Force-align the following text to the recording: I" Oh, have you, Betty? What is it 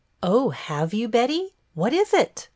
I" 0.23 0.27
Oh, 0.29 0.49
have 0.49 0.95
you, 0.95 1.07
Betty? 1.07 1.53
What 1.75 1.93
is 1.93 2.11
it 2.11 2.49